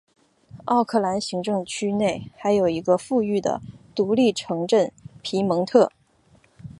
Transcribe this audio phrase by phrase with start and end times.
[0.65, 3.61] 奥克兰行政区内还有一个富裕的
[3.93, 5.91] 独立城镇皮蒙特。